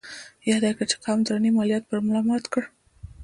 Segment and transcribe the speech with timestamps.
[0.49, 2.63] ياده يې کړه چې قوم يې درنې ماليې پر ملا مات کړ.